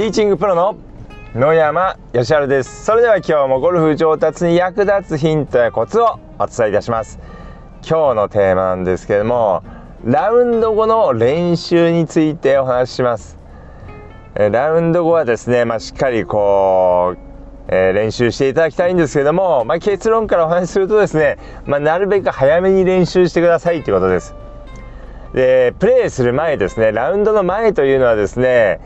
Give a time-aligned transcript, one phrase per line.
[0.00, 0.78] ティーチングプロの
[1.34, 2.86] 野山義晴です。
[2.86, 7.18] それでは今日もゴルフ上達に役立つヒントやコツをお伝えいたします。
[7.86, 9.62] 今日のテーマなんですけれども
[10.02, 13.36] ラウンド後の練習についてお話しします。
[14.34, 17.18] ラウンド後はですね、まあ、しっかりこう、
[17.68, 21.36] えー、練習していただきたいんですけども、まあ、結論からお話しするとですね、
[21.66, 24.34] まあ、なるべく早めに練習してくださいということです。
[25.34, 28.80] でプレーする前ですねラウンドの前というのはですね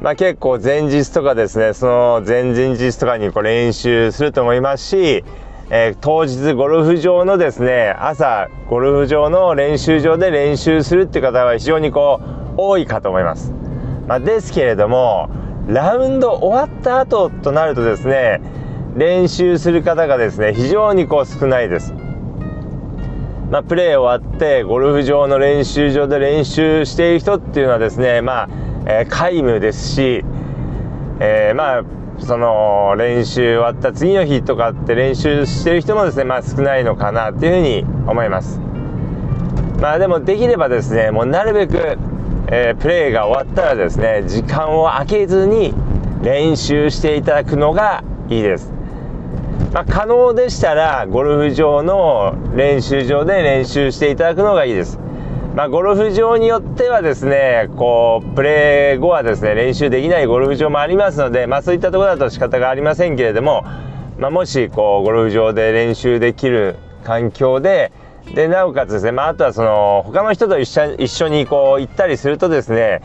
[0.00, 5.24] まあ、結構前日とかですねその前々日とかにこう練習すると思いますし、
[5.68, 13.52] えー、当日ゴルフ場のですね朝ゴルフ場の練習場で練習するっていう方は非常にこう多いかと思います、
[14.06, 15.28] まあ、ですけれども
[15.66, 18.40] ラウンド終わった後となるとですね
[18.96, 21.94] 練習する方がですね非常にこう少ないです。
[23.50, 28.48] まあ、プレー終わってゴルフ場の練習場で練習している人っていうのはですねまあ
[28.86, 30.24] えー、皆無ですし、
[31.20, 31.82] えー、まあ
[32.18, 38.60] その練習終わった次の日とかって練習してる人もですねまあ少ないのかなっていうふうに思います。
[39.80, 41.98] まあでもできればですねもうなるべく、
[42.48, 45.72] えー、プレーが終わったらですね時間を空けずに
[46.22, 48.72] 練習していただくのがいいです。
[49.72, 54.98] まあ、可能でしたらゴルフ場の練習場で練習していただくのがいいです。
[55.60, 63.64] まあ、ゴルフ場によってはですねこうプレー後はですね練習できないゴルフ場もありますので、まあ、そういったところだと仕方がありませんけれども、
[64.18, 67.92] まあ、もしこうゴルフ場で練習できる環境で
[68.34, 73.02] でなおかつですね、まあ、あとはその他の人と一緒一緒にこう行ったりするとですね、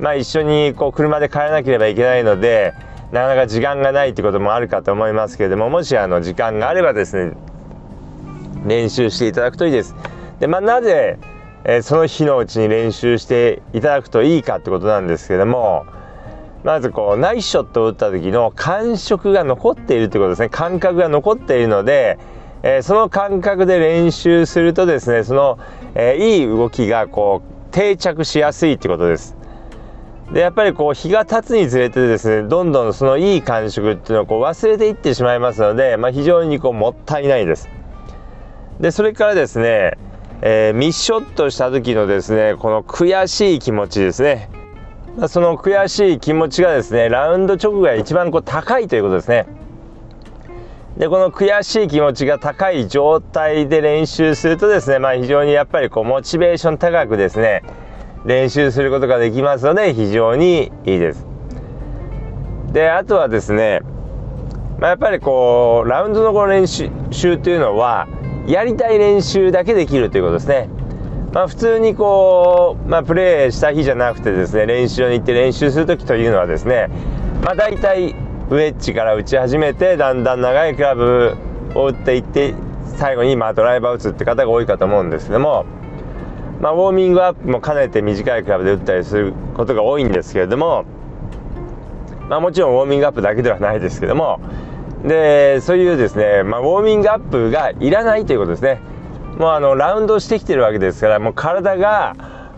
[0.00, 2.72] まあ、一緒にこう車で帰らなければいけないので
[3.12, 7.36] なかなか時間がないってこともあるかと思いますけれどももしあの時間があればですね
[8.64, 9.94] 練習していただくといいです。
[10.40, 11.18] でまあ、なぜ
[11.70, 15.84] え、その日のうちに練習していただくといいかってことなんですけども
[16.64, 22.18] まずこうナイスショットを打った時の感触が残っているってことですね感覚が残っているので、
[22.62, 25.58] え、その感覚で練習するとですねその、
[25.94, 29.36] え、いい動きがこう定着しやすいってことです。
[30.32, 37.68] でやっぱりこう日が経つにつれてですねどんどんそのいい感触っていうのをこう忘れていってしまいますので、まあ、非常にこうもったいないです。
[38.80, 39.98] でそれからですね
[40.40, 44.50] えー、ミッショットした時のですねこの悔しい気持ちですね。
[45.26, 49.46] その悔しい気持ちがですねラウンド直後が一番こう高いということですね。
[50.96, 57.62] でこの悔しい気持ちが高い状態で練習するとですねまあ非常にやっぱりこうモチベーション高くですね
[58.24, 61.26] 練習することができますので非常にいいです。
[62.72, 63.80] であとはですね、
[64.78, 66.90] まあ、やっぱりこうラウンドのこの練習
[67.38, 68.06] というのは
[68.48, 70.70] やりたい練習だけできるということですね。
[71.34, 76.88] まあ、普通にこう、まあ、プレーした日じゃなくてですね練習に行って練習する時というのはですね、
[77.44, 78.12] まあ、大体
[78.48, 81.36] ウェッジから打ち始めてだんだん長いクラブ
[81.74, 82.54] を打っていって
[82.96, 85.66] 最後にまあドライバーを打つって方が多いかと思うんですけども、
[86.62, 90.86] まあ、ウォーミングアップも兼ねて短いクラブで打ったりすることが多いんですけれども、
[92.30, 94.40] まあ、もちろんウォーミングアップだけではないですけども
[95.04, 98.80] でそういうですね、まあ、ウォーミングアップがいらないということですね。
[99.38, 102.16] もうあのラウンドしてきてるわけですからもう体が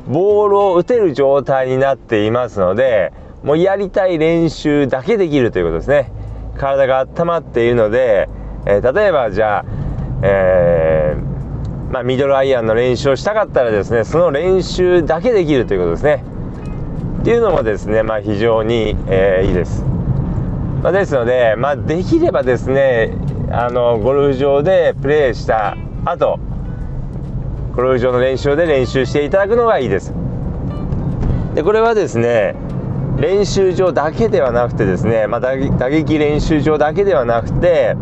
[0.08, 3.12] ボールを打てる状態になっていますので
[3.42, 6.12] もうやりたい練習だけできるということですね。
[6.56, 8.28] 体が温まっているので、
[8.66, 9.64] えー、例えばじゃあ、
[10.22, 16.24] えー、まあ、ミドルアイアンの練習をしたかったらですねその練習だけできるということですね。
[17.20, 19.84] っていうのもですね、まあ、非常に、えー、いいです。
[20.82, 23.14] まあ、ですので、まあ、できればですね
[23.50, 26.38] あのゴルフ場でプレーした後
[27.74, 30.12] ゴルフ場の練習で練習していただくのがいいです。
[31.54, 32.54] でこれはですね
[33.18, 35.56] 練習場だけではなくてですね、まあ、打
[35.90, 37.96] 撃練習場だけではなくて、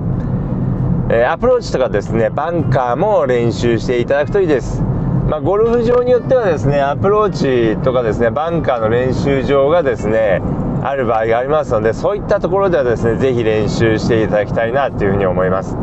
[1.11, 4.83] え、アプローチとかですねバンカーも練習していただくといいです、
[5.29, 10.41] まあ、ゴルフ場によってはですねアプローチとかですねバンカーの練習場がですね
[10.83, 15.77] ある場合がありますのでそういったところではですね是非練習していただきたいなというふうに思います。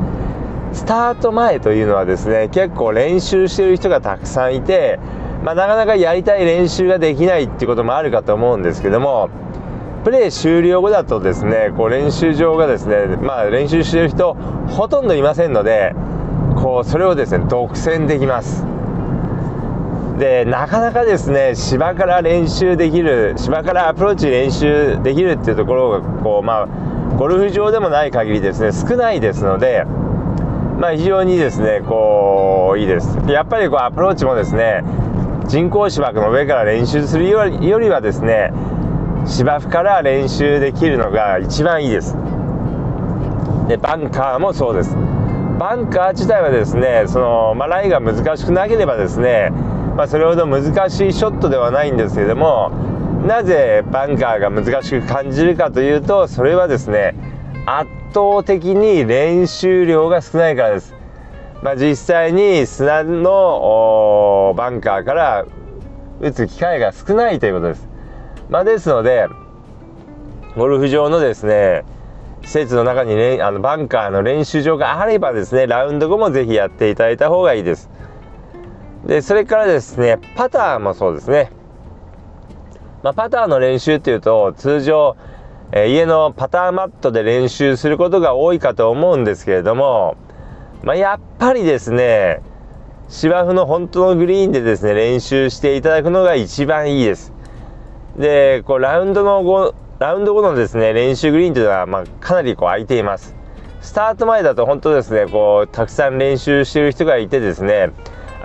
[0.74, 5.00] スタート前というのはですね結構練習している人がたくさんいて、
[5.44, 9.30] まあ、なかなかやりたい練習ができないっていうこともあるかと思うんですけども
[10.04, 14.34] プレー終了後だとですねこう練習場がですねまあ練習している人
[14.70, 15.94] ほとんどいませんので
[16.58, 18.75] こうそれをですね独占できます。
[20.18, 26.68] でなかなかですね芝から練習できる芝からアプローチ練習できるっていうところがこうまあ
[27.18, 29.84] ゴルフ場でもない限りですね少ないですので
[30.80, 33.18] まあ非常にですねこういいです。
[33.28, 34.84] やっぱりこうアプローチもですね
[35.48, 38.52] 人工芝の上から練習するよりはですね
[39.26, 42.16] 芝生から練習できるのが一番いいです。
[43.68, 44.96] でバンカーもそうです。
[45.58, 49.52] バンカー自体はですねその、まあ、ライが難しくなければですね、
[49.96, 52.70] まあ、それほど難しいショットではないんですけれども
[53.26, 57.16] なぜバンカーが難しく感じるかというとそれはですね
[57.66, 60.94] 圧倒的に練習量が少ないからです、
[61.64, 65.46] まあ、実際に砂のバンカーから
[66.20, 67.88] 打つ機会が少ないということです、
[68.50, 69.28] まあ、ですので
[70.58, 71.86] ゴルフ場のですね
[72.42, 77.95] 施設の中に、ね、あのバンカーの練習場があればですねラウンド後もぜひやっていただいた方がいいです。
[79.06, 81.52] でそれからですねパターもそうですね。
[83.04, 85.16] まあ、パターの練習っていうと通常、
[85.72, 90.18] えー、家のパターマットで練習することが多いかと思うんですけれども、
[90.82, 92.42] まあ、やっぱりですね
[93.08, 97.32] 芝生の本当のグリーンでですね練習していただくのが一番いいです。
[98.18, 103.36] でこうラウンドの後ラウンド後のですね練習グリーンというのは、まあ、かなりこう空いています。
[103.82, 107.92] スタート前だと本当ですねこうたくさん練習してる人がいてですね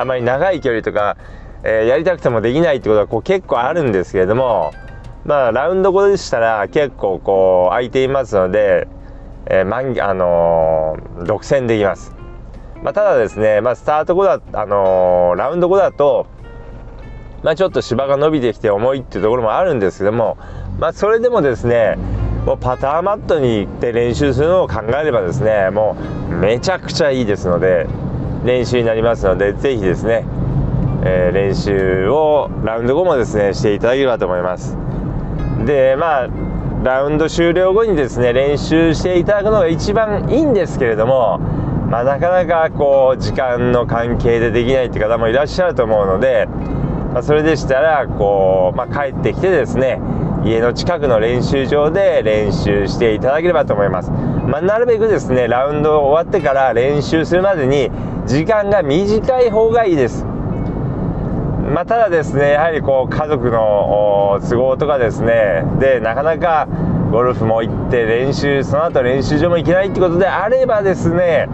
[0.00, 1.16] あまり長い距離とか
[1.62, 4.72] えー、やりたくてもできないってことはこう結構あるんですけれども
[5.24, 8.88] まあラウンド後でしたら結構こう空いていますので、
[9.46, 12.14] えー、満あのー、独占できます、
[12.82, 16.26] まあ、ただですね、まあ、スタート後だ、あのー、ラウンド後だと
[17.42, 20.36] まあ、ちょっと芝が伸びてきて重いっていうところもあるんですけども、
[20.78, 21.96] まあ、それでもですね
[22.44, 25.96] もうパターマットに行って練習するのを考えればですねも
[26.28, 27.86] うめちゃくちゃいいですので
[28.44, 30.24] 練習になりますのでぜひですね
[31.02, 34.76] えー、練習をラウンド後もですねしていただければと思います。
[35.64, 36.28] でまあ
[36.82, 41.38] ラウンド終了後にですね練習していただくのが一番いいんですけれども、
[41.90, 46.46] まあ、なかなかこう時間の関係でできないって方もいらっしゃると思うので、
[47.12, 50.00] まあ、それでしたらこう、まあ、帰ってきてですね
[50.42, 57.90] 家の近くの練習場で練習していただければと思います、まあ、なるべくですねラウンド終わってから練習するまでに
[58.26, 60.24] 時間が短い方がいいです。
[60.24, 66.66] まあ、ただですねやはりこう家族の都合とかですねでなかなか
[67.12, 71.48] ゴルフも行って練習その後練習場も行けないってことであればですね、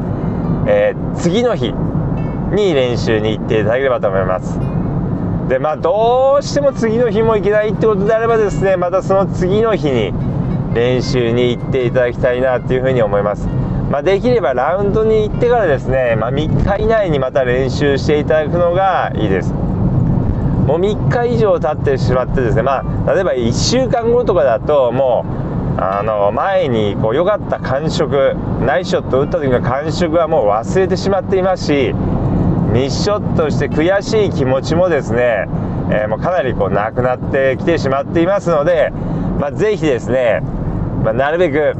[0.66, 4.58] えー、次の日に練習に行っていただければと思います。
[5.48, 10.12] でまあどうしても次の日も行けないってことであればですねまたその次の日に
[10.74, 13.48] 練習に行っていただきたいなっていうふうに思います。
[13.90, 19.52] まあ、できればラウンドに行ってからですね、まあ、3日以内にまた練習していただくのがいいです。
[20.66, 25.24] もう3日以上経ってしまってですねまあ例えば1週間後とかだとも
[25.78, 28.34] うあの前にこう良かった感触
[28.66, 31.92] ナイスショット打った時の感触はもう忘れてしまっていますし
[32.72, 35.46] ミスショットして悔しい気持ちもですね、
[35.92, 38.90] えー、もうかなりこうなくなってきてしまっていますので、
[39.38, 40.40] まあ、ぜひですね、
[41.04, 41.76] まあ、なるべく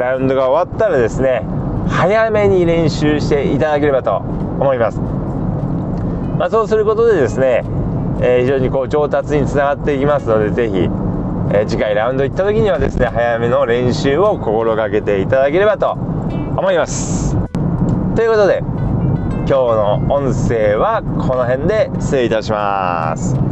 [0.00, 1.44] ラウンドが終わったらですね
[1.88, 7.62] 早めに練習していただければと思います、まあ、そうすることでですね
[8.22, 10.88] え非常にこう上達につながっていきますのでぜひ、
[11.54, 17.36] え次回ラウンド行った時にはですね早めの練習を心がけていただければと思います。
[18.14, 23.49] ということで今日の音声はこの辺で失礼いたします。